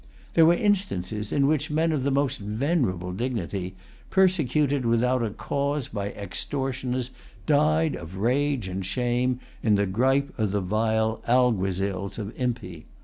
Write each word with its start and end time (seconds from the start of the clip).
There 0.33 0.47
were 0.47 0.55
instances 0.55 1.31
in 1.31 1.45
which 1.45 1.69
men 1.69 1.91
of 1.91 2.01
the 2.01 2.09
most 2.09 2.39
venerable 2.39 3.11
dignity, 3.11 3.75
persecuted 4.09 4.83
without 4.83 5.21
a 5.21 5.29
cause 5.29 5.89
by 5.89 6.07
extortioners, 6.13 7.11
died 7.45 7.95
of 7.95 8.15
rage 8.17 8.67
and 8.67 8.83
shame 8.83 9.41
in 9.61 9.75
the 9.75 9.85
gripe 9.85 10.33
of 10.39 10.49
the 10.53 10.61
vile 10.61 11.21
alguazils 11.27 12.17
of 12.17 12.33
Impey. 12.35 12.85